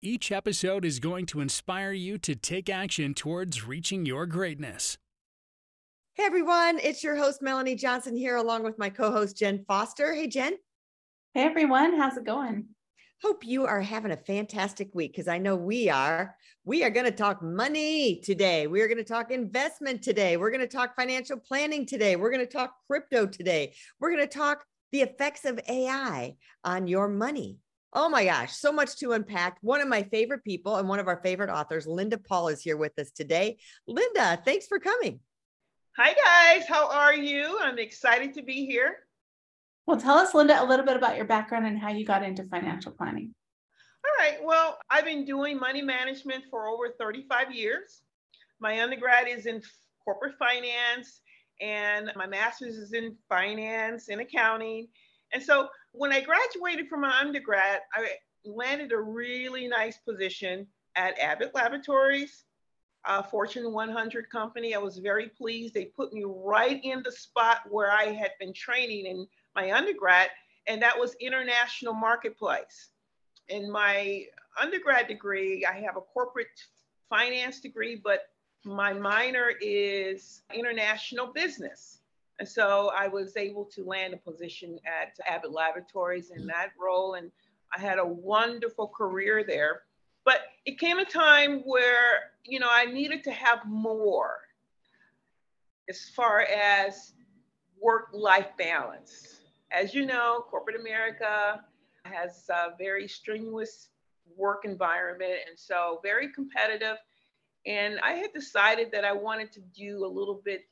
[0.00, 4.96] Each episode is going to inspire you to take action towards reaching your greatness.
[6.14, 10.14] Hey everyone, it's your host Melanie Johnson here along with my co-host Jenn Foster.
[10.14, 10.52] Hey Jenn.
[11.34, 12.66] Hey everyone, how's it going?
[13.24, 16.36] Hope you are having a fantastic week because I know we are.
[16.64, 18.68] We are going to talk money today.
[18.68, 20.36] We are going to talk investment today.
[20.36, 22.14] We're going to talk financial planning today.
[22.14, 23.74] We're going to talk crypto today.
[23.98, 27.58] We're going to talk the effects of AI on your money.
[27.94, 29.56] Oh my gosh, so much to unpack.
[29.62, 32.76] One of my favorite people and one of our favorite authors, Lynda Paul, is here
[32.76, 33.56] with us today.
[33.88, 35.20] Lynda, thanks for coming.
[35.96, 36.68] Hi, guys.
[36.68, 37.58] How are you?
[37.60, 38.98] I'm excited to be here.
[39.86, 42.44] Well, tell us, Lynda, a little bit about your background and how you got into
[42.44, 43.34] financial planning.
[44.04, 44.38] All right.
[44.44, 48.02] Well, I've been doing money management for over 35 years.
[48.60, 49.62] My undergrad is in
[50.04, 51.22] corporate finance,
[51.60, 54.88] and my master's is in finance and accounting.
[55.32, 58.10] And so when I graduated from my undergrad, I
[58.44, 62.44] landed a really nice position at Abbott Laboratories,
[63.04, 64.74] a Fortune 100 company.
[64.74, 65.74] I was very pleased.
[65.74, 70.30] They put me right in the spot where I had been training in my undergrad,
[70.66, 72.90] and that was international marketplace.
[73.48, 74.24] In my
[74.60, 76.48] undergrad degree, I have a corporate
[77.08, 78.28] finance degree, but
[78.64, 81.97] my minor is international business.
[82.38, 86.46] And so I was able to land a position at Abbott Laboratories in mm.
[86.46, 87.14] that role.
[87.14, 87.30] And
[87.76, 89.82] I had a wonderful career there.
[90.24, 94.38] But it came a time where, you know, I needed to have more
[95.88, 97.12] as far as
[97.80, 99.40] work life balance.
[99.70, 101.64] As you know, corporate America
[102.04, 103.88] has a very strenuous
[104.36, 106.96] work environment and so very competitive.
[107.66, 110.66] And I had decided that I wanted to do a little bit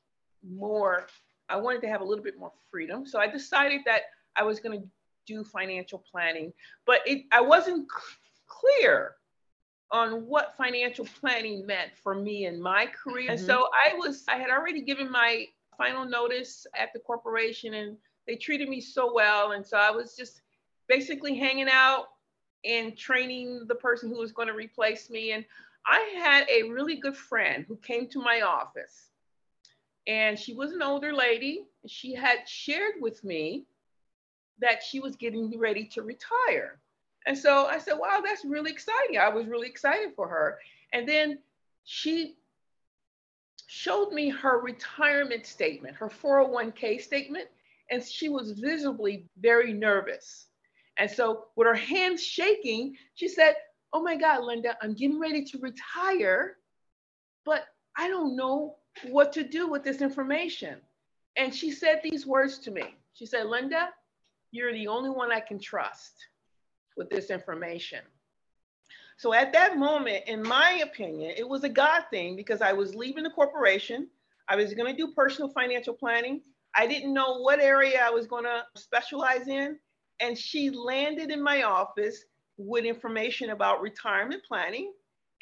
[0.48, 1.06] more
[1.48, 3.06] I wanted to have a little bit more freedom.
[3.06, 4.02] So I decided that
[4.36, 4.86] I was going to
[5.26, 6.52] do financial planning,
[6.86, 7.88] but it, I wasn't
[8.46, 9.16] clear
[9.90, 13.30] on what financial planning meant for me in my career.
[13.30, 13.38] Mm-hmm.
[13.38, 15.46] And so I was, I had already given my
[15.76, 17.96] final notice at the corporation and
[18.26, 19.52] they treated me so well.
[19.52, 20.42] And so I was just
[20.88, 22.06] basically hanging out
[22.64, 25.32] and training the person who was going to replace me.
[25.32, 25.44] And
[25.86, 29.10] I had a really good friend who came to my office
[30.06, 31.66] and she was an older lady.
[31.86, 33.64] She had shared with me
[34.60, 36.78] that she was getting ready to retire.
[37.26, 39.18] And so I said, wow, that's really exciting.
[39.18, 40.58] I was really excited for her.
[40.92, 41.38] And then
[41.84, 42.36] she
[43.66, 47.48] showed me her retirement statement, her 401k statement,
[47.90, 50.46] and she was visibly very nervous.
[50.98, 53.54] And so, with her hands shaking, she said,
[53.92, 56.56] Oh my God, Lynda, I'm getting ready to retire,
[57.44, 57.64] but
[57.96, 60.76] I don't know what to do with this information.
[61.36, 62.94] And she said these words to me.
[63.12, 63.88] She said, Lynda,
[64.52, 66.14] you're the only one I can trust
[66.96, 68.00] with this information.
[69.18, 72.94] So at that moment, in my opinion, it was a God thing because I was
[72.94, 74.08] leaving the corporation.
[74.48, 76.42] I was going to do personal financial planning.
[76.74, 79.78] I didn't know what area I was going to specialize in.
[80.20, 82.24] And she landed in my office
[82.58, 84.92] with information about retirement planning.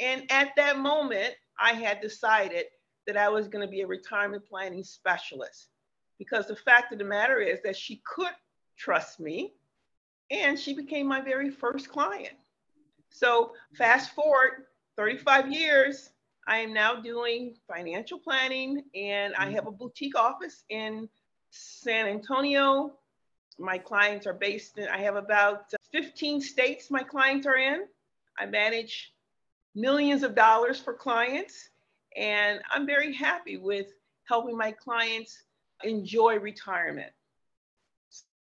[0.00, 2.64] And at that moment, I had decided
[3.06, 5.68] that I was going to be a retirement planning specialist
[6.18, 8.32] because the fact of the matter is that she could
[8.76, 9.54] trust me
[10.30, 12.34] and she became my very first client.
[13.10, 14.66] So, fast forward
[14.96, 16.10] 35 years,
[16.46, 21.08] I am now doing financial planning and I have a boutique office in
[21.50, 22.94] San Antonio.
[23.58, 27.84] My clients are based in, I have about 15 states my clients are in.
[28.38, 29.12] I manage
[29.74, 31.70] millions of dollars for clients
[32.16, 33.86] and I'm very happy with
[34.28, 35.42] helping my clients
[35.82, 37.12] enjoy retirement.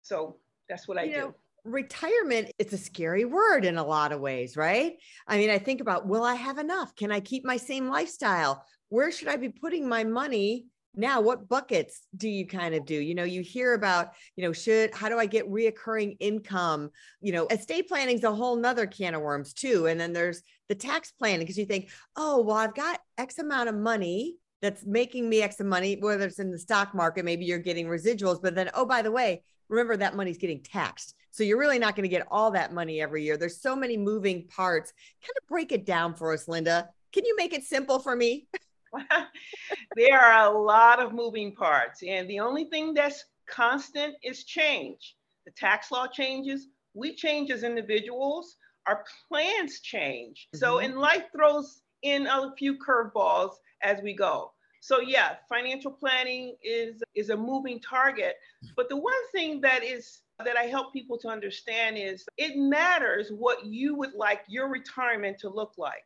[0.02, 0.36] So
[0.68, 1.20] that's what I you do.
[1.20, 1.34] Know,
[1.64, 4.96] retirement it's a scary word in a lot of ways right
[5.28, 8.64] i mean i think about will i have enough can i keep my same lifestyle
[8.88, 12.94] where should i be putting my money now what buckets do you kind of do
[12.94, 16.90] you know you hear about you know should how do i get reoccurring income
[17.20, 20.42] you know estate planning is a whole nother can of worms too and then there's
[20.68, 24.84] the tax planning because you think oh well i've got x amount of money that's
[24.84, 27.86] making me x amount of money whether it's in the stock market maybe you're getting
[27.86, 29.42] residuals but then oh by the way
[29.72, 31.14] remember that money's getting taxed.
[31.30, 33.36] So you're really not going to get all that money every year.
[33.36, 34.92] There's so many moving parts.
[35.22, 36.88] Kind of break it down for us, Lynda.
[37.12, 38.46] Can you make it simple for me?
[39.96, 45.16] there are a lot of moving parts, and the only thing that's constant is change.
[45.44, 48.56] The tax law changes, we change as individuals,
[48.86, 50.48] our plans change.
[50.48, 50.58] Mm-hmm.
[50.58, 54.52] So, and life throws in a few curveballs as we go.
[54.80, 58.34] So yeah, financial planning is is a moving target.
[58.76, 63.30] But the one thing that is that I help people to understand is it matters
[63.30, 66.04] what you would like your retirement to look like.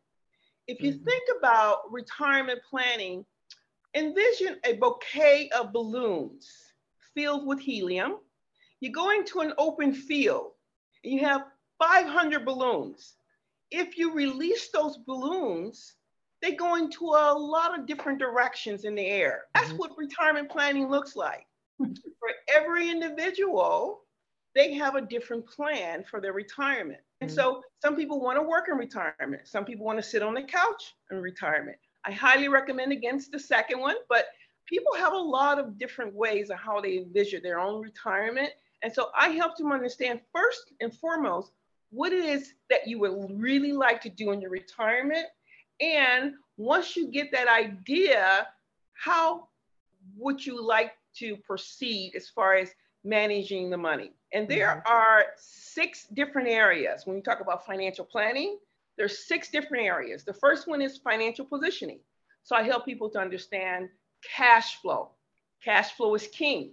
[0.68, 1.04] If you mm-hmm.
[1.04, 3.24] think about retirement planning,
[3.94, 6.50] envision a bouquet of balloons
[7.14, 8.16] filled with helium.
[8.80, 10.52] You go into an open field
[11.02, 11.46] and you have
[11.78, 13.14] 500 balloons.
[13.70, 15.94] If you release those balloons,
[16.42, 19.44] they go into a lot of different directions in the air.
[19.54, 19.78] That's mm-hmm.
[19.78, 21.46] what retirement planning looks like.
[21.78, 24.02] for every individual,
[24.56, 27.00] they have a different plan for their retirement.
[27.20, 27.38] And mm-hmm.
[27.38, 29.46] so some people want to work in retirement.
[29.46, 31.76] Some people want to sit on the couch in retirement.
[32.06, 34.28] I highly recommend against the second one, but
[34.66, 38.50] people have a lot of different ways of how they envision their own retirement.
[38.82, 41.52] And so I help them understand first and foremost
[41.90, 45.26] what it is that you would really like to do in your retirement.
[45.80, 48.48] And once you get that idea,
[48.94, 49.48] how
[50.16, 52.70] would you like to proceed as far as
[53.04, 54.12] managing the money?
[54.36, 54.92] And there mm-hmm.
[54.92, 58.58] are six different areas when you talk about financial planning.
[58.98, 60.24] There's six different areas.
[60.24, 62.00] The first one is financial positioning.
[62.42, 63.88] So I help people to understand
[64.22, 65.12] cash flow.
[65.64, 66.72] Cash flow is king.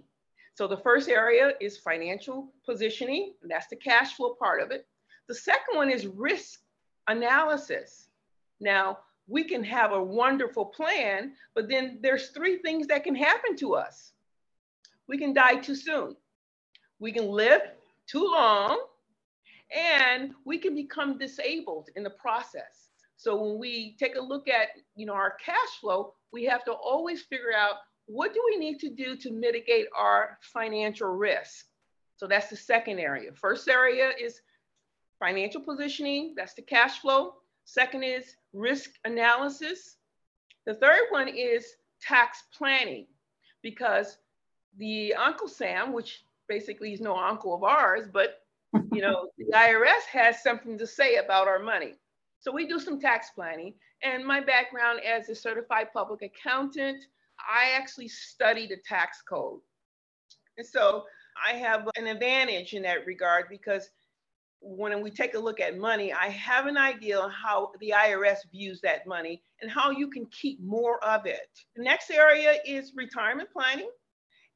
[0.56, 4.86] So the first area is financial positioning, and that's the cash flow part of it.
[5.26, 6.60] The second one is risk
[7.08, 8.08] analysis.
[8.60, 13.56] Now, we can have a wonderful plan, but then there's three things that can happen
[13.56, 14.12] to us.
[15.08, 16.14] We can die too soon.
[16.98, 17.62] We can live
[18.06, 18.84] too long
[19.74, 22.90] and we can become disabled in the process.
[23.16, 26.72] So when we take a look at, you know, our cash flow, we have to
[26.72, 27.76] always figure out
[28.06, 31.66] what do we need to do to mitigate our financial risk.
[32.16, 33.32] So that's the second area.
[33.32, 34.40] First area is
[35.18, 37.34] financial positioning, that's the cash flow.
[37.64, 39.96] Second is risk analysis.
[40.66, 41.66] The third one is
[42.00, 43.06] tax planning
[43.62, 44.18] because
[44.76, 48.38] the Uncle Sam, which basically he's no uncle of ours, but
[48.92, 51.94] you know, the IRS has something to say about our money.
[52.40, 53.74] So we do some tax planning.
[54.02, 57.02] And my background as a certified public accountant,
[57.38, 59.60] I actually study the tax code.
[60.58, 61.04] And so
[61.42, 63.88] I have an advantage in that regard because
[64.60, 68.38] when we take a look at money, I have an idea on how the IRS
[68.50, 71.48] views that money and how you can keep more of it.
[71.76, 73.90] The next area is retirement planning.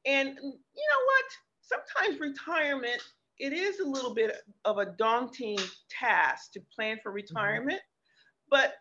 [0.05, 1.25] And you know what?
[1.69, 3.01] Sometimes retirement,
[3.37, 4.35] it is a little bit
[4.65, 7.15] of a daunting task to plan for mm-hmm.
[7.15, 8.49] retirement, mm-hmm.
[8.49, 8.73] but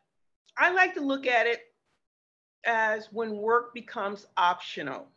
[0.56, 1.60] I like to look at it
[2.64, 5.08] as when work becomes optional.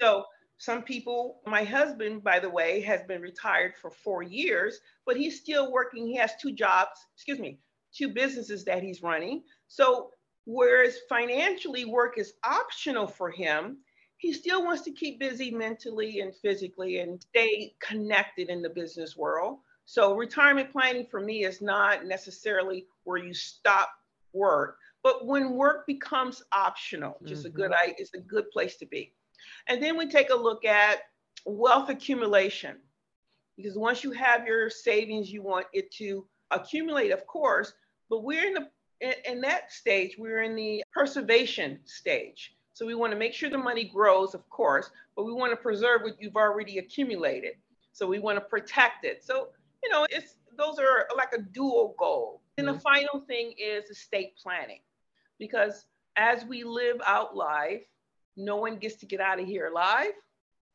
[0.00, 0.24] So
[0.58, 5.40] some people, my husband, by the way, has been retired for four years, but he's
[5.40, 6.06] still working.
[6.06, 7.60] He has two jobs, excuse me,
[7.96, 9.44] two businesses that he's running.
[9.68, 10.10] So,
[10.46, 13.78] whereas financially work is optional for him,
[14.18, 19.16] he still wants to keep busy mentally and physically and stay connected in the business
[19.16, 19.58] world.
[19.86, 23.90] So, retirement planning for me is not necessarily where you stop
[24.32, 27.48] work, but when work becomes optional, just mm-hmm.
[27.48, 27.92] a good mm-hmm.
[27.96, 29.14] it's a good place to be.
[29.68, 30.98] And then we take a look at
[31.46, 32.76] wealth accumulation.
[33.56, 37.72] Because once you have your savings, you want it to accumulate, of course,
[38.08, 38.68] but we're in the
[39.00, 42.54] in, in that stage, we're in the preservation stage.
[42.78, 45.56] So we want to make sure the money grows, of course, but we want to
[45.56, 47.54] preserve what you've already accumulated.
[47.90, 49.24] So we want to protect it.
[49.24, 49.48] So,
[49.82, 52.40] you know, it's those are like a dual goal.
[52.56, 52.80] And the mm-hmm.
[52.82, 54.78] final thing is estate planning.
[55.40, 57.82] Because as we live out life,
[58.36, 60.12] no one gets to get out of here alive.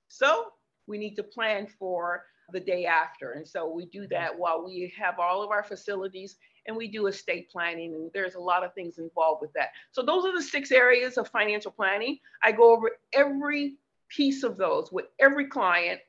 [0.10, 0.48] So
[0.88, 3.32] we need to plan for the day after.
[3.32, 7.08] And so we do that while we have all of our facilities and we do
[7.08, 7.94] estate planning.
[7.94, 9.70] And there's a lot of things involved with that.
[9.92, 12.20] So those are the six areas of financial planning.
[12.44, 13.78] I go over every
[14.10, 16.00] piece of those with every client.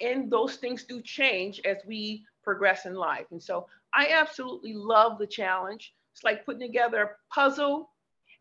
[0.00, 3.26] And those things do change as we progress in life.
[3.30, 5.94] And so I absolutely love the challenge.
[6.12, 7.90] It's like putting together a puzzle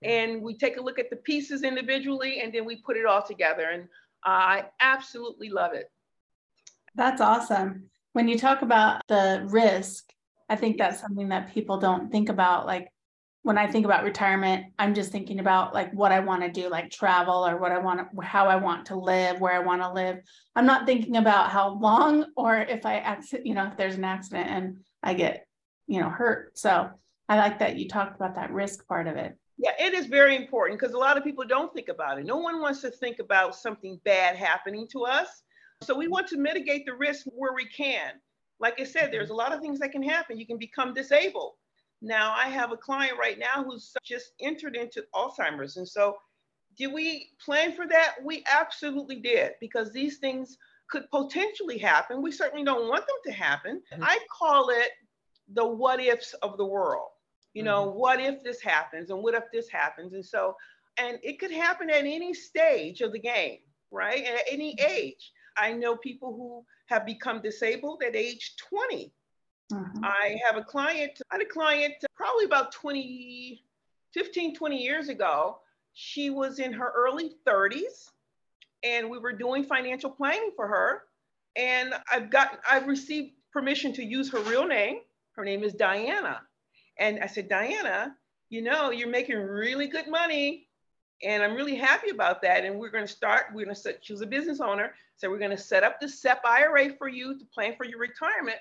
[0.03, 3.21] and we take a look at the pieces individually and then we put it all
[3.21, 3.69] together.
[3.69, 3.87] And
[4.25, 5.91] I absolutely love it.
[6.95, 7.89] That's awesome.
[8.13, 10.11] When you talk about the risk,
[10.49, 12.65] I think that's something that people don't think about.
[12.65, 12.89] Like
[13.43, 16.69] when I think about retirement, I'm just thinking about like what I want to do,
[16.69, 19.81] like travel or what I want to, how I want to live, where I want
[19.81, 20.19] to live.
[20.55, 24.05] I'm not thinking about how long or if I accident, you know, if there's an
[24.05, 25.45] accident and I get,
[25.87, 26.57] you know, hurt.
[26.57, 26.89] So
[27.27, 29.37] I like that you talked about that risk part of it.
[29.57, 32.25] Yeah, it is very important because a lot of people don't think about it.
[32.25, 35.43] No one wants to think about something bad happening to us.
[35.81, 38.13] So we want to mitigate the risk where we can.
[38.59, 40.37] Like I said, there's a lot of things that can happen.
[40.37, 41.53] You can become disabled
[42.03, 45.77] now, I have a client right now who's just entered into Alzheimer's.
[45.77, 46.17] And so,
[46.77, 48.15] did we plan for that?
[48.23, 50.57] We absolutely did because these things
[50.89, 52.21] could potentially happen.
[52.21, 53.81] We certainly don't want them to happen.
[53.93, 54.03] Mm-hmm.
[54.03, 54.89] I call it
[55.53, 57.07] the what ifs of the world.
[57.53, 57.99] You know, mm-hmm.
[57.99, 60.13] what if this happens and what if this happens?
[60.13, 60.57] And so,
[60.97, 63.59] and it could happen at any stage of the game,
[63.91, 64.25] right?
[64.25, 64.91] At any mm-hmm.
[64.91, 65.31] age.
[65.57, 69.13] I know people who have become disabled at age 20
[69.73, 70.03] Mm-hmm.
[70.03, 73.63] I have a client, I had a client probably about 20,
[74.13, 75.59] 15, 20 years ago.
[75.93, 78.09] She was in her early 30s
[78.83, 81.03] and we were doing financial planning for her.
[81.55, 84.99] And I've got, I've received permission to use her real name.
[85.33, 86.41] Her name is Diana.
[86.99, 88.15] And I said, Diana,
[88.49, 90.67] you know, you're making really good money.
[91.23, 92.65] And I'm really happy about that.
[92.65, 94.93] And we're going to start, we're going to set, she was a business owner.
[95.15, 97.99] So we're going to set up the SEP IRA for you to plan for your
[97.99, 98.57] retirement.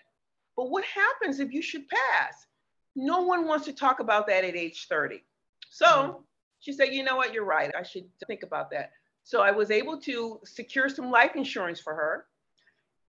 [0.56, 2.46] But what happens if you should pass?
[2.94, 5.22] No one wants to talk about that at age 30.
[5.70, 6.18] So mm-hmm.
[6.60, 7.72] she said, you know what, you're right.
[7.76, 8.92] I should think about that.
[9.24, 12.26] So I was able to secure some life insurance for her.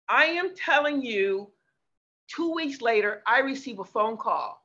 [0.08, 1.50] I am telling you,
[2.28, 4.64] two weeks later, I receive a phone call.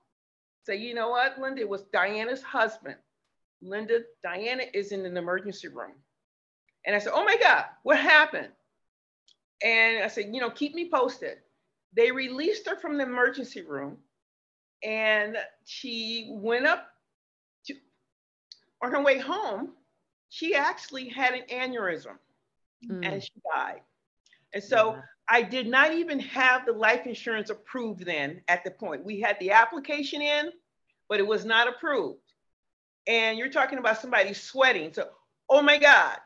[0.64, 2.96] Say, you know what, Lynda, it was Diana's husband.
[3.64, 5.94] Lynda, Diana is in an emergency room.
[6.86, 8.48] And I said, oh my God, what happened?
[9.62, 11.38] And I said, you know, keep me posted.
[11.96, 13.98] They released her from the emergency room
[14.84, 16.86] and she went up
[17.66, 17.74] to,
[18.82, 19.70] on her way home.
[20.28, 22.16] She actually had an aneurysm
[22.88, 23.06] mm.
[23.06, 23.80] and she died.
[24.54, 25.00] And so yeah.
[25.28, 29.04] I did not even have the life insurance approved then at the point.
[29.04, 30.50] We had the application in,
[31.08, 32.20] but it was not approved.
[33.08, 34.92] And you're talking about somebody sweating.
[34.92, 35.08] So,
[35.48, 36.18] oh my God.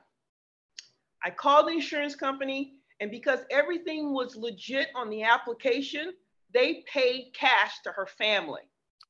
[1.24, 2.74] I called the insurance company.
[3.00, 6.12] And because everything was legit on the application,
[6.52, 8.62] they paid cash to her family.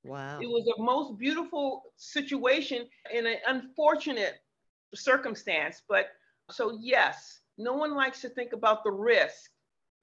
[0.04, 0.38] Wow.
[0.40, 4.34] It was a most beautiful situation in an unfortunate
[4.94, 5.82] circumstance.
[5.88, 6.06] But
[6.50, 9.50] so, yes, no one likes to think about the risk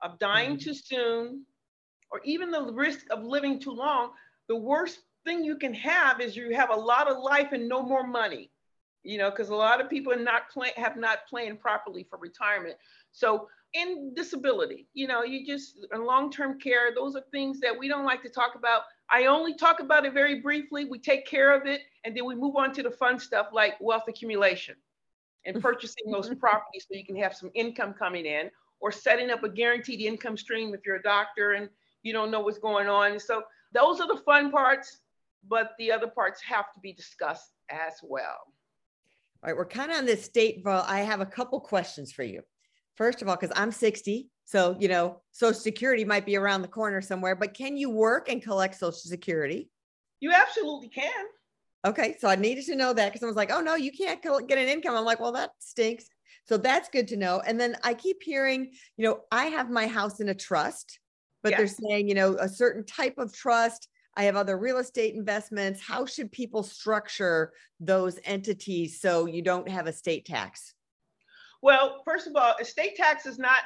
[0.01, 0.69] of dying mm-hmm.
[0.69, 1.45] too soon
[2.11, 4.11] or even the risk of living too long.
[4.47, 7.81] The worst thing you can have is you have a lot of life and no
[7.81, 8.51] more money,
[9.03, 12.75] you know, because a lot of people not play, have not planned properly for retirement.
[13.11, 14.87] So in disability.
[14.93, 18.29] You know, you just in long-term care, those are things that we don't like to
[18.29, 18.83] talk about.
[19.11, 20.85] I only talk about it very briefly.
[20.85, 23.75] We take care of it and then we move on to the fun stuff like
[23.79, 24.75] wealth accumulation
[25.45, 28.49] and purchasing those properties so you can have some income coming in
[28.79, 31.69] or setting up a guaranteed income stream if you're a doctor and
[32.01, 33.19] you don't know what's going on.
[33.19, 34.99] So those are the fun parts,
[35.47, 38.37] but the other parts have to be discussed as well.
[39.41, 42.23] All right, we're kind of on this state, but I have a couple questions for
[42.23, 42.41] you
[42.99, 44.29] first of all, because I'm 60.
[44.43, 48.29] So, you know, Social Security might be around the corner somewhere, but can you work
[48.29, 49.69] and collect Social Security?
[50.19, 51.25] You absolutely can.
[51.87, 52.17] Okay.
[52.19, 54.57] So I needed to know that because I was like, oh, no, you can't get
[54.57, 54.97] an income.
[54.97, 56.09] I'm like, well, that stinks.
[56.43, 57.41] So that's good to know.
[57.47, 60.99] And then I keep hearing, you know, I have my house in a trust,
[61.41, 61.57] but yes.
[61.57, 63.87] they're saying, you know, a certain type of trust.
[64.19, 65.79] I have other real estate investments.
[65.79, 70.73] How should people structure those entities so you don't have a state tax?
[71.61, 73.61] Well, first of all, estate tax is not,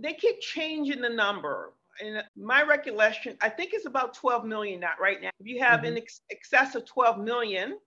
[0.00, 1.72] they keep changing the number.
[2.04, 5.30] And my recollection, I think it's about 12 million not right now.
[5.38, 5.96] If you have mm-hmm.
[5.96, 7.78] ex- excess of 12 million,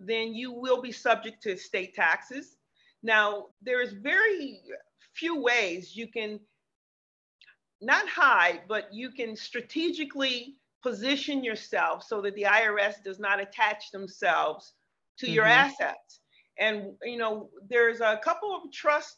[0.00, 2.56] then you will be subject to estate taxes.
[3.04, 4.58] Now, there is very
[5.14, 6.40] few ways you can
[7.80, 13.90] not hide, but you can strategically position yourself so that the IRS does not attach
[13.90, 14.74] themselves
[15.18, 15.34] to mm-hmm.
[15.34, 16.20] your assets.
[16.58, 19.16] And, you know, there's a couple of trusts.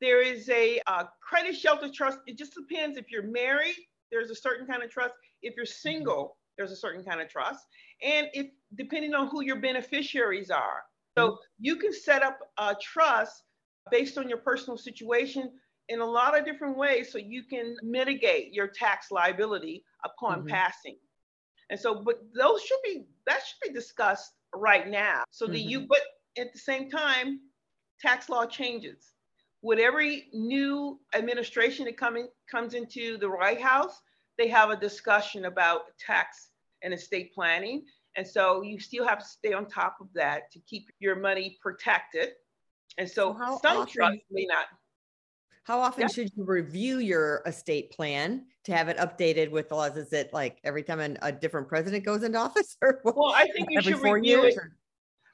[0.00, 2.18] There is a uh, credit shelter trust.
[2.26, 3.76] It just depends if you're married,
[4.10, 5.14] there's a certain kind of trust.
[5.42, 5.88] If you're mm-hmm.
[5.88, 7.64] single, there's a certain kind of trust.
[8.02, 8.46] And if
[8.76, 10.82] depending on who your beneficiaries are.
[11.16, 11.36] So mm-hmm.
[11.58, 13.42] you can set up a trust
[13.90, 15.50] based on your personal situation
[15.88, 20.48] in a lot of different ways so you can mitigate your tax liability upon mm-hmm.
[20.48, 20.96] passing.
[21.70, 25.24] And so, but those should be that should be discussed right now.
[25.30, 25.52] So mm-hmm.
[25.52, 26.00] that you, but
[26.38, 27.40] at the same time,
[28.00, 29.12] tax law changes.
[29.60, 34.00] With every new administration that coming, comes into the White House,
[34.38, 36.50] they have a discussion about tax
[36.82, 37.84] and estate planning.
[38.16, 41.58] And so you still have to stay on top of that to keep your money
[41.60, 42.30] protected.
[42.98, 44.66] And so, so some often, trusts may not.
[45.68, 46.08] How often yeah.
[46.08, 49.98] should you review your estate plan to have it updated with the laws?
[49.98, 52.78] Is it like every time an, a different president goes into office?
[52.82, 54.56] Or well, I think you should review it.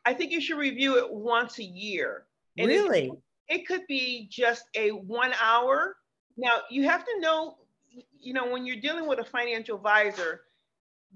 [0.05, 2.27] I think you should review it once a year.
[2.59, 3.13] And really?
[3.49, 5.95] It, it could be just a one hour.
[6.37, 7.59] Now you have to know,
[8.19, 10.41] you know, when you're dealing with a financial advisor,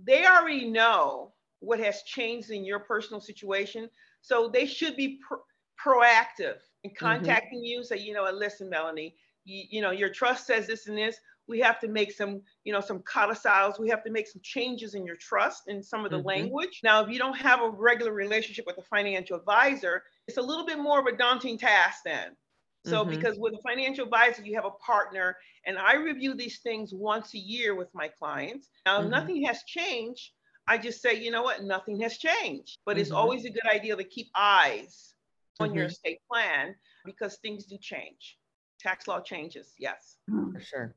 [0.04, 3.90] they already know what has changed in your personal situation.
[4.20, 5.42] So they should be pr-
[5.84, 7.04] proactive in mm-hmm.
[7.04, 7.64] contacting mm-hmm.
[7.64, 7.85] you.
[7.85, 11.16] Say, you know, listen, Melanie, you, you know, your trust says this and this.
[11.47, 13.78] We have to make some, you know, some codicils.
[13.78, 16.26] We have to make some changes in your trust and some of the mm-hmm.
[16.26, 16.80] language.
[16.85, 20.66] Now, if you don't have a regular relationship with a financial advisor, it's a little
[20.66, 22.37] bit more of a daunting task then.
[22.85, 23.11] So, mm-hmm.
[23.11, 27.35] because with a financial advisor, you have a partner, and I review these things once
[27.35, 28.68] a year with my clients.
[28.87, 29.11] Now, mm-hmm.
[29.11, 30.30] nothing has changed.
[30.68, 32.78] I just say, you know what, nothing has changed.
[32.85, 33.00] But mm-hmm.
[33.00, 35.14] it's always a good idea to keep eyes
[35.60, 35.90] on your mm-hmm.
[35.90, 36.74] estate plan
[37.04, 38.38] because things do change.
[38.80, 40.16] Tax law changes, yes.
[40.30, 40.52] Mm-hmm.
[40.52, 40.94] For sure.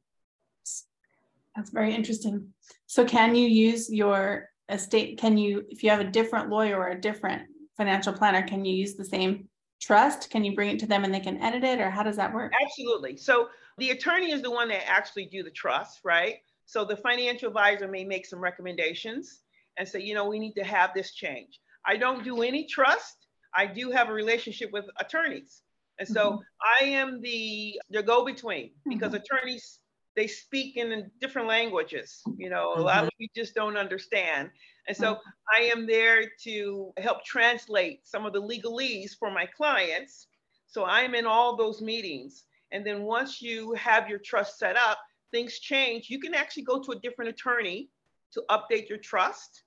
[1.56, 2.48] That's very interesting.
[2.86, 5.18] So, can you use your estate?
[5.20, 7.44] Can you, if you have a different lawyer or a different
[7.76, 9.50] financial planner, can you use the same
[9.82, 10.30] trust?
[10.30, 12.34] Can you bring it to them and they can edit it, or how does that
[12.34, 12.54] work?
[12.64, 13.18] Absolutely.
[13.18, 13.50] So,
[13.80, 16.38] the attorney is the one that actually do the trust, right?
[16.68, 19.40] So, the financial advisor may make some recommendations
[19.78, 21.60] and say, you know, we need to have this change.
[21.86, 23.21] I don't do any trust.
[23.56, 25.62] I do have a relationship with attorneys.
[26.00, 26.86] And so mm-hmm.
[26.86, 29.24] I am the, the go between because mm-hmm.
[29.24, 29.80] attorneys,
[30.16, 32.22] they speak in different languages.
[32.38, 33.18] You know, a lot of mm-hmm.
[33.20, 34.50] people just don't understand.
[34.88, 35.64] And so mm-hmm.
[35.64, 40.28] I am there to help translate some of the legalese for my clients.
[40.68, 42.46] So I'm in all those meetings.
[42.72, 44.98] And then once you have your trust set up,
[45.32, 46.10] things change.
[46.10, 47.90] You can actually go to a different attorney
[48.34, 49.64] to update your trust.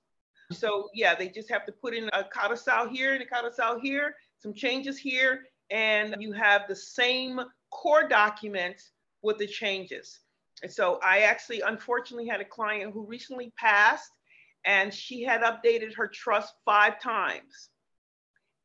[0.55, 4.15] So yeah, they just have to put in a codicil here and a codicil here,
[4.39, 7.39] some changes here, and you have the same
[7.71, 8.81] core document
[9.21, 10.19] with the changes.
[10.63, 14.11] And so I actually unfortunately had a client who recently passed
[14.65, 17.69] and she had updated her trust five times.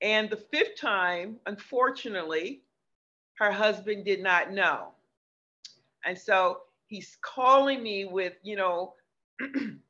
[0.00, 2.62] And the fifth time, unfortunately,
[3.35, 4.92] her husband did not know.
[6.05, 8.94] And so he's calling me with, you know,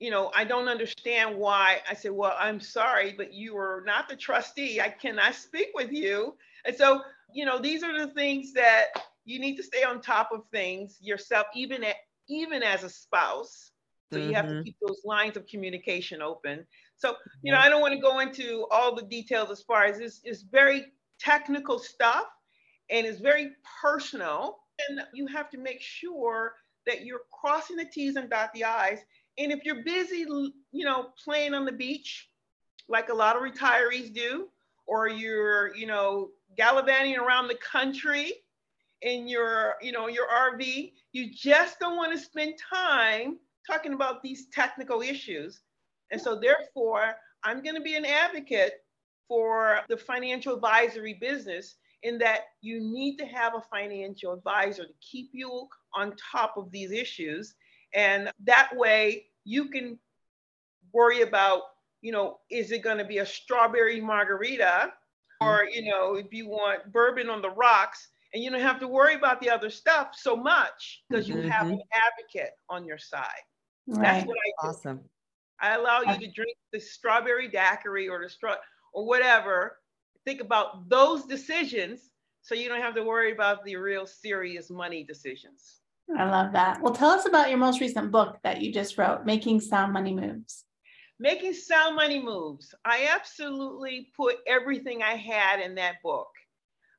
[0.00, 1.80] you know, I don't understand why.
[1.88, 4.80] I said, well, I'm sorry, but you are not the trustee.
[4.80, 6.36] I cannot speak with you.
[6.64, 7.02] And so,
[7.32, 8.86] you know, these are the things that
[9.24, 11.96] you need to stay on top of things yourself, even at,
[12.28, 13.70] even as a spouse.
[14.12, 14.28] So mm-hmm.
[14.28, 14.62] you have to mm-hmm.
[14.62, 16.66] keep those lines of communication open.
[16.96, 19.98] So, you know, I don't want to go into all the details as far as
[19.98, 20.86] this is very
[21.18, 22.26] technical stuff
[22.90, 24.58] and it's very personal.
[24.88, 26.54] And you have to make sure
[26.86, 29.00] that you're crossing the T's and dot the I's
[29.38, 30.26] and if you're busy,
[30.72, 32.28] you know, playing on the beach,
[32.88, 34.48] like a lot of retirees do,
[34.86, 38.32] or you're, you know, gallivanting around the country
[39.02, 44.22] in your, you know, your RV, you just don't want to spend time talking about
[44.22, 45.60] these technical issues.
[46.10, 48.84] And so therefore, I'm going to be an advocate
[49.26, 54.92] for the financial advisory business in that you need to have a financial advisor to
[55.00, 57.54] keep you on top of these issues
[57.94, 59.98] and that way you can
[60.92, 61.62] worry about,
[62.00, 64.92] you know, is it going to be a strawberry margarita?
[65.40, 68.88] Or, you know, if you want bourbon on the rocks, and you don't have to
[68.88, 71.48] worry about the other stuff so much because you mm-hmm.
[71.48, 73.26] have an advocate on your side.
[73.86, 74.02] Right.
[74.02, 74.68] That's what I do.
[74.68, 75.00] Awesome.
[75.60, 78.56] I allow you to drink the strawberry daiquiri or the straw
[78.92, 79.76] or whatever.
[80.24, 82.10] Think about those decisions
[82.42, 85.80] so you don't have to worry about the real serious money decisions.
[86.16, 86.80] I love that.
[86.82, 90.14] Well, tell us about your most recent book that you just wrote, Making Sound Money
[90.14, 90.64] Moves.
[91.18, 92.74] Making Sound Money Moves.
[92.84, 96.28] I absolutely put everything I had in that book.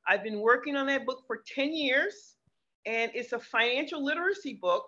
[0.08, 2.36] I've been working on that book for 10 years,
[2.84, 4.86] and it's a financial literacy book.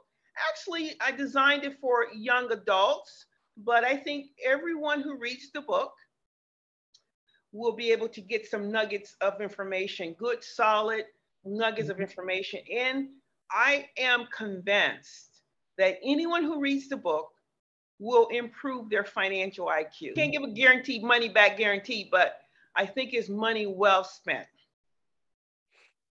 [0.51, 3.27] Actually, I designed it for young adults,
[3.57, 5.93] but I think everyone who reads the book
[7.53, 11.05] will be able to get some nuggets of information, good, solid
[11.45, 12.05] nuggets of mm-hmm.
[12.05, 13.11] information in
[13.51, 15.43] I am convinced
[15.79, 17.31] that anyone who reads the book
[17.99, 20.15] will improve their financial IQ.
[20.15, 22.39] Can't give a guaranteed money back guarantee, but
[22.77, 24.47] I think it's money well spent.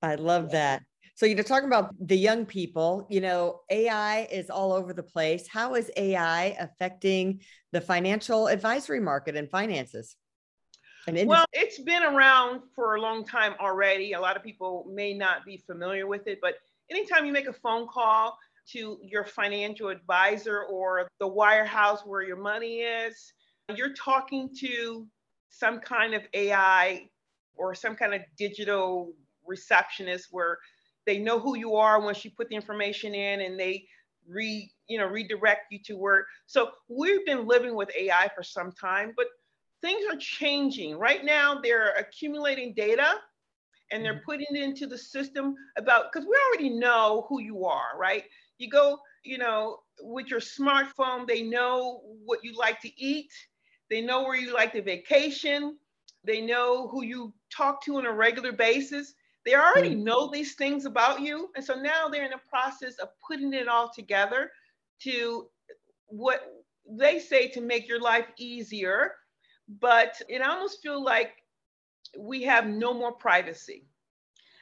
[0.02, 0.82] I love that.
[1.16, 5.46] So you're talking about the young people, you know, AI is all over the place.
[5.46, 7.40] How is AI affecting
[7.72, 10.16] the financial advisory market and finances?
[11.06, 14.14] And well, it's been around for a long time already.
[14.14, 16.54] A lot of people may not be familiar with it, but
[16.90, 22.36] anytime you make a phone call, to your financial advisor or the wirehouse where your
[22.36, 23.32] money is.
[23.74, 25.06] You're talking to
[25.48, 27.08] some kind of AI
[27.56, 29.12] or some kind of digital
[29.46, 30.58] receptionist where
[31.06, 33.86] they know who you are once you put the information in and they
[34.26, 36.26] re you know redirect you to work.
[36.46, 39.26] so we've been living with ai for some time but
[39.82, 43.16] things are changing right now they're accumulating data
[43.90, 44.24] and they're mm-hmm.
[44.24, 48.24] putting it into the system about because we already know who you are right
[48.58, 53.32] you go you know with your smartphone they know what you like to eat
[53.90, 55.76] they know where you like to vacation
[56.24, 60.02] they know who you talk to on a regular basis they already mm.
[60.02, 61.50] know these things about you.
[61.54, 64.50] And so now they're in the process of putting it all together
[65.02, 65.48] to
[66.06, 66.40] what
[66.88, 69.12] they say to make your life easier.
[69.80, 71.32] But it almost feels like
[72.18, 73.86] we have no more privacy.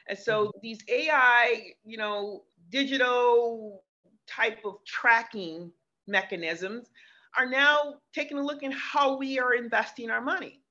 [0.07, 0.59] And so mm-hmm.
[0.61, 3.83] these AI, you know, digital
[4.27, 5.71] type of tracking
[6.07, 6.89] mechanisms
[7.37, 10.61] are now taking a look at how we are investing our money.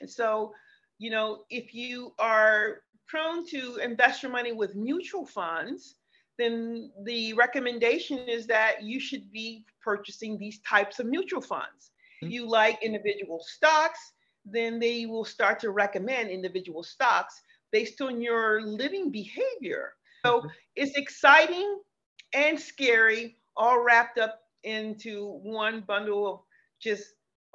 [0.00, 0.52] And so,
[0.98, 5.96] you know, if you are prone to invest your money with mutual funds,
[6.38, 11.90] then the recommendation is that you should be purchasing these types of mutual funds.
[12.22, 12.26] Mm-hmm.
[12.26, 14.12] If you like individual stocks,
[14.50, 17.40] then they will start to recommend individual stocks
[17.72, 19.92] based on your living behavior.
[20.24, 20.48] So mm-hmm.
[20.76, 21.80] it's exciting
[22.32, 26.40] and scary, all wrapped up into one bundle of
[26.80, 27.04] just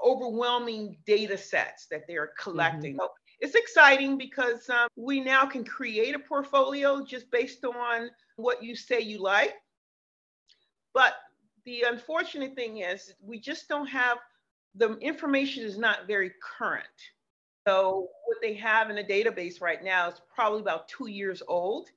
[0.03, 2.93] overwhelming data sets that they're collecting.
[2.93, 3.01] Mm-hmm.
[3.01, 8.63] So it's exciting because um, we now can create a portfolio just based on what
[8.63, 9.53] you say you like.
[10.93, 11.13] But
[11.65, 14.17] the unfortunate thing is we just don't have
[14.75, 16.85] the information is not very current.
[17.67, 21.89] So what they have in the database right now is probably about two years old.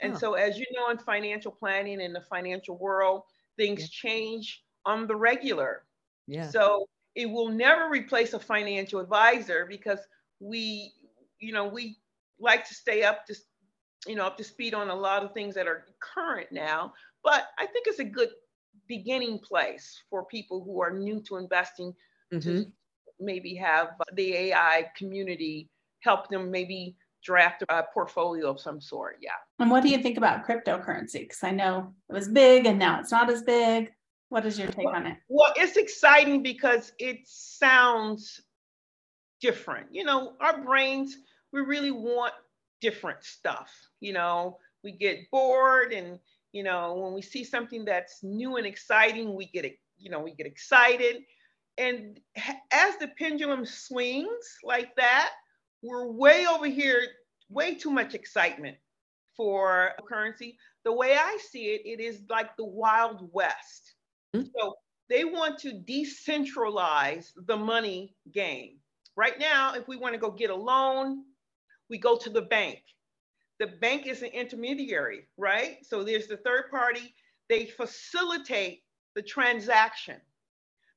[0.00, 3.22] And so as you know in financial planning in the financial world,
[3.56, 3.86] things yeah.
[4.10, 5.84] change on the regular.
[6.26, 6.50] Yeah.
[6.50, 10.00] So it will never replace a financial advisor because
[10.40, 10.92] we,
[11.38, 11.96] you know, we
[12.38, 13.34] like to stay up to,
[14.06, 16.92] you know, up to speed on a lot of things that are current now.
[17.22, 18.30] But I think it's a good
[18.86, 21.94] beginning place for people who are new to investing
[22.32, 22.40] mm-hmm.
[22.40, 22.66] to
[23.20, 25.68] maybe have the AI community
[26.00, 29.16] help them maybe draft a portfolio of some sort.
[29.20, 29.30] Yeah.
[29.58, 31.20] And what do you think about cryptocurrency?
[31.20, 33.90] Because I know it was big and now it's not as big.
[34.28, 35.16] What is your take well, on it?
[35.28, 38.40] Well, it's exciting because it sounds
[39.40, 39.86] different.
[39.92, 41.16] You know, our brains,
[41.52, 42.34] we really want
[42.80, 43.72] different stuff.
[44.00, 46.18] You know, we get bored and,
[46.52, 49.64] you know, when we see something that's new and exciting, we get,
[49.98, 51.22] you know, we get excited.
[51.78, 52.20] And
[52.70, 55.30] as the pendulum swings like that,
[55.82, 57.02] we're way over here,
[57.48, 58.76] way too much excitement
[59.36, 60.56] for currency.
[60.84, 63.94] The way I see it, it is like the Wild West.
[64.34, 64.46] Mm-hmm.
[64.56, 64.74] So
[65.08, 68.78] they want to decentralize the money game.
[69.16, 71.24] Right now, if we want to go get a loan,
[71.90, 72.80] we go to the bank.
[73.60, 75.78] The bank is an intermediary, right?
[75.84, 77.14] So there's the third party,
[77.48, 78.82] they facilitate
[79.14, 80.16] the transaction.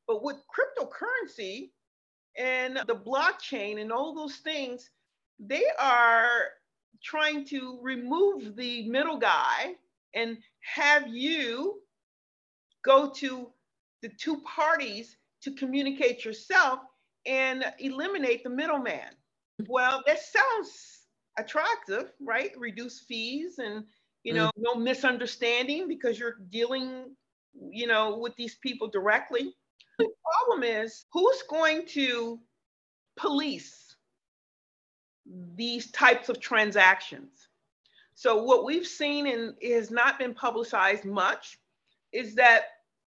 [0.07, 1.71] But with cryptocurrency
[2.37, 4.89] and the blockchain and all those things,
[5.39, 6.41] they are
[7.03, 9.75] trying to remove the middle guy
[10.15, 11.81] and have you
[12.83, 13.51] go to
[14.01, 16.79] the two parties to communicate yourself
[17.25, 19.09] and eliminate the middleman.
[19.67, 21.01] Well, that sounds
[21.37, 22.51] attractive, right?
[22.57, 23.83] Reduce fees and
[24.27, 24.51] you know, mm.
[24.57, 27.15] no misunderstanding because you're dealing,
[27.71, 29.55] you know, with these people directly.
[29.97, 32.39] The problem is who's going to
[33.15, 33.95] police
[35.55, 37.49] these types of transactions?
[38.15, 41.57] So what we've seen and has not been publicized much
[42.13, 42.63] is that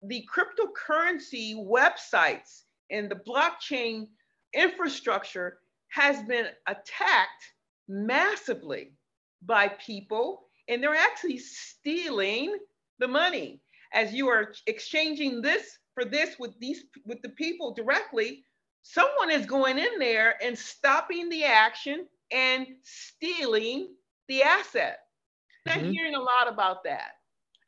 [0.03, 4.09] the cryptocurrency websites and the blockchain
[4.53, 7.53] infrastructure has been attacked
[7.89, 8.93] massively
[9.43, 12.57] by people, and they're actually stealing
[12.99, 13.61] the money.
[13.93, 18.45] As you are exchanging this for this with these with the people directly,
[18.83, 23.89] someone is going in there and stopping the action and stealing
[24.29, 24.99] the asset.
[25.69, 25.79] Mm-hmm.
[25.79, 27.13] I'm hearing a lot about that.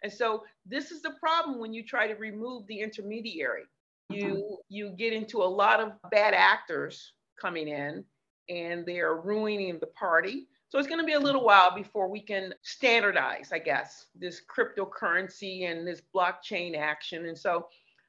[0.03, 3.65] And so this is the problem when you try to remove the intermediary.
[4.11, 4.55] You mm-hmm.
[4.69, 8.05] you get into a lot of bad actors coming in
[8.49, 10.47] and they are ruining the party.
[10.69, 14.43] So it's going to be a little while before we can standardize, I guess, this
[14.45, 17.27] cryptocurrency and this blockchain action.
[17.27, 17.69] And so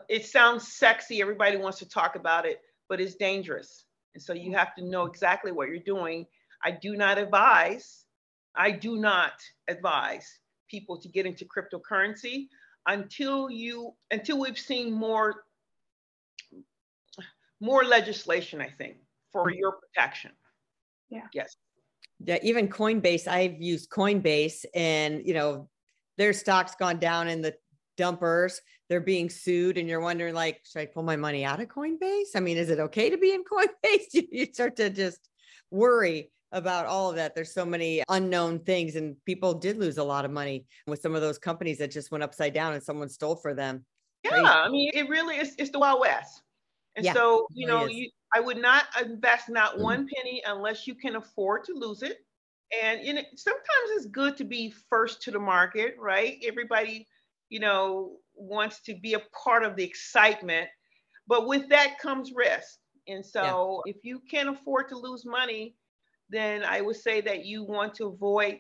[0.10, 1.22] it sounds sexy.
[1.22, 3.86] Everybody wants to talk about it, but it's dangerous.
[4.14, 6.26] And so you have to know exactly what you're doing.
[6.64, 8.06] I do not advise,
[8.56, 9.34] I do not
[9.68, 12.48] advise people to get into cryptocurrency
[12.88, 15.44] until you until we've seen more
[17.62, 18.98] more legislation, I think,
[19.32, 20.32] for your protection.
[21.10, 21.28] Yeah.
[21.34, 21.56] Yes.
[22.24, 25.70] Yeah, even Coinbase, I've used Coinbase and you know,
[26.18, 27.56] their stock's gone down in the
[27.98, 28.62] dumpers.
[28.90, 32.36] They're being sued, and you're wondering, like, should I pull my money out of Coinbase?
[32.36, 34.14] I mean, is it okay to be in Coinbase?
[34.14, 35.30] You, you start to just
[35.72, 37.34] worry about all of that.
[37.36, 41.16] There's so many unknown things, and people did lose a lot of money with some
[41.16, 43.86] of those companies that just went upside down and someone stole for them.
[44.24, 44.46] Yeah, Crazy.
[44.46, 45.56] I mean, it really is.
[45.58, 46.42] It's the Wild West,
[46.96, 49.82] and Yeah, so you know, you I would not invest not Mhm.
[49.84, 52.20] one penny unless you can afford to lose it.
[52.82, 56.40] And you know, sometimes it's good to be first to the market, right?
[56.44, 57.08] Everybody,
[57.50, 60.68] you know, wants to be a part of the excitement,
[61.28, 62.80] but with that comes risk.
[63.08, 65.76] And so, if you can't afford to lose money,
[66.30, 68.60] then I would say that you want to avoid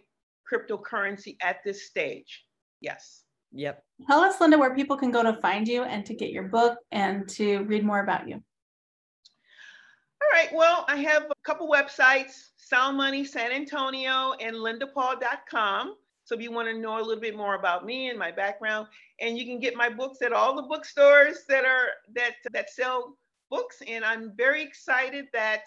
[0.51, 2.45] cryptocurrency at this stage.
[2.79, 3.23] Yes.
[3.53, 3.83] Yep.
[4.07, 6.77] Tell us, Lynda, where people can go to find you and to get your book
[6.91, 8.35] and to read more about you.
[8.35, 10.49] All right.
[10.53, 15.95] Well, I have a couple websites, Sound Money San Antonio and lyndapaul.com.
[16.25, 18.87] So if you want to know a little bit more about me and my background,
[19.21, 23.15] and you can get my books at all the bookstores that are that that sell
[23.51, 23.81] books.
[23.87, 25.61] And I'm very excited that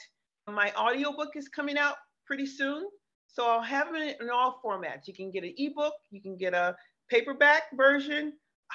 [0.49, 1.95] my audiobook is coming out
[2.27, 2.89] pretty soon.
[3.29, 5.07] So I'll have it in all formats.
[5.07, 6.75] You can get an ebook, you can get a
[7.09, 8.33] paperback version,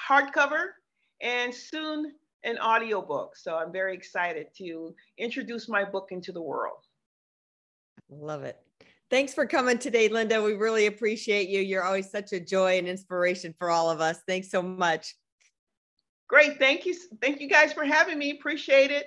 [0.08, 0.68] hardcover,
[1.20, 2.12] and soon
[2.44, 3.36] an audiobook.
[3.36, 6.78] So I'm very excited to introduce my book into the world.
[8.08, 8.63] Love it.
[9.14, 10.44] Thanks for coming today, Lynda.
[10.44, 11.60] We really appreciate you.
[11.60, 14.18] You're always such a joy and inspiration for all of us.
[14.26, 15.14] Thanks so much.
[16.26, 16.58] Great.
[16.58, 16.96] Thank you.
[17.22, 18.32] Thank you guys for having me.
[18.32, 19.06] Appreciate it.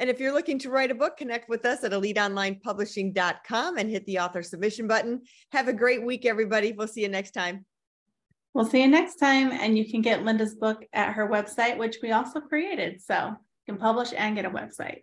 [0.00, 4.04] And if you're looking to write a book, connect with us at eliteonlinepublishing.com and hit
[4.06, 5.22] the author submission button.
[5.52, 6.72] Have a great week, everybody.
[6.72, 7.64] We'll see you next time.
[8.52, 9.52] We'll see you next time.
[9.52, 13.00] And you can get Lynda's book at her website, which we also created.
[13.00, 15.02] So you can publish and get a website.